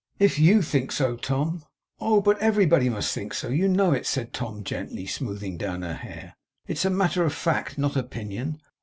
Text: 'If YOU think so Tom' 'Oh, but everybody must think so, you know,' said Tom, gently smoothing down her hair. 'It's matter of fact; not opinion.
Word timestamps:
'If 0.17 0.39
YOU 0.39 0.63
think 0.63 0.91
so 0.91 1.15
Tom' 1.15 1.63
'Oh, 1.99 2.21
but 2.21 2.39
everybody 2.39 2.89
must 2.89 3.13
think 3.13 3.35
so, 3.35 3.49
you 3.49 3.67
know,' 3.67 4.01
said 4.01 4.33
Tom, 4.33 4.63
gently 4.63 5.05
smoothing 5.05 5.57
down 5.59 5.83
her 5.83 5.93
hair. 5.93 6.33
'It's 6.65 6.85
matter 6.85 7.23
of 7.23 7.33
fact; 7.35 7.77
not 7.77 7.95
opinion. 7.95 8.59